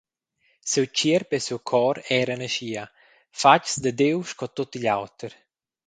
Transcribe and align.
Siu 0.69 0.83
tgierp 0.95 1.29
e 1.37 1.39
siu 1.45 1.59
cor 1.69 1.95
eran 2.19 2.45
aschia, 2.47 2.83
fatgs 3.39 3.73
da 3.83 3.91
Diu 3.99 4.19
sco 4.31 4.45
tut 4.55 4.75
igl 4.77 4.91
auter. 4.97 5.33